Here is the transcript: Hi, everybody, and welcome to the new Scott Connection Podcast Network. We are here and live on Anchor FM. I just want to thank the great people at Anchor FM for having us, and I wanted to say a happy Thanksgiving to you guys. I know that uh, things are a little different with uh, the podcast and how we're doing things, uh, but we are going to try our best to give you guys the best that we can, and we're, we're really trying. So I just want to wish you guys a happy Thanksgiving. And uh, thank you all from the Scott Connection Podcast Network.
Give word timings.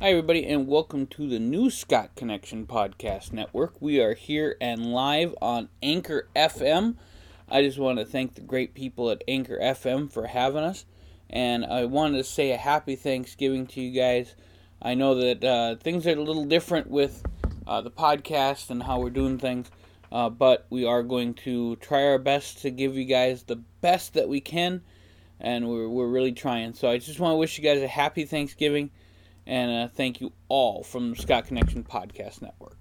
Hi, 0.00 0.10
everybody, 0.10 0.46
and 0.46 0.68
welcome 0.68 1.08
to 1.08 1.28
the 1.28 1.40
new 1.40 1.70
Scott 1.70 2.14
Connection 2.14 2.68
Podcast 2.68 3.32
Network. 3.32 3.82
We 3.82 4.00
are 4.00 4.14
here 4.14 4.56
and 4.60 4.92
live 4.92 5.34
on 5.42 5.70
Anchor 5.82 6.28
FM. 6.36 6.94
I 7.48 7.62
just 7.62 7.80
want 7.80 7.98
to 7.98 8.04
thank 8.04 8.36
the 8.36 8.40
great 8.40 8.74
people 8.74 9.10
at 9.10 9.24
Anchor 9.26 9.58
FM 9.60 10.08
for 10.08 10.28
having 10.28 10.62
us, 10.62 10.84
and 11.28 11.64
I 11.64 11.86
wanted 11.86 12.18
to 12.18 12.22
say 12.22 12.52
a 12.52 12.56
happy 12.56 12.94
Thanksgiving 12.94 13.66
to 13.66 13.80
you 13.80 13.90
guys. 13.90 14.36
I 14.80 14.94
know 14.94 15.16
that 15.16 15.42
uh, 15.42 15.74
things 15.82 16.06
are 16.06 16.16
a 16.16 16.22
little 16.22 16.44
different 16.44 16.88
with 16.88 17.24
uh, 17.66 17.80
the 17.80 17.90
podcast 17.90 18.70
and 18.70 18.84
how 18.84 19.00
we're 19.00 19.10
doing 19.10 19.36
things, 19.36 19.68
uh, 20.12 20.30
but 20.30 20.64
we 20.70 20.84
are 20.84 21.02
going 21.02 21.34
to 21.34 21.74
try 21.74 22.04
our 22.04 22.20
best 22.20 22.62
to 22.62 22.70
give 22.70 22.96
you 22.96 23.04
guys 23.04 23.42
the 23.42 23.56
best 23.80 24.14
that 24.14 24.28
we 24.28 24.40
can, 24.40 24.80
and 25.40 25.68
we're, 25.68 25.88
we're 25.88 26.06
really 26.06 26.30
trying. 26.30 26.72
So 26.74 26.88
I 26.88 26.98
just 26.98 27.18
want 27.18 27.32
to 27.32 27.36
wish 27.38 27.58
you 27.58 27.64
guys 27.64 27.82
a 27.82 27.88
happy 27.88 28.24
Thanksgiving. 28.24 28.92
And 29.48 29.70
uh, 29.70 29.88
thank 29.88 30.20
you 30.20 30.32
all 30.48 30.82
from 30.82 31.10
the 31.10 31.16
Scott 31.16 31.46
Connection 31.46 31.82
Podcast 31.82 32.42
Network. 32.42 32.76